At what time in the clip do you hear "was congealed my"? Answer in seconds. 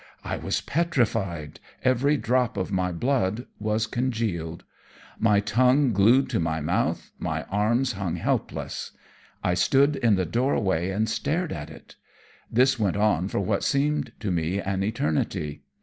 3.59-5.39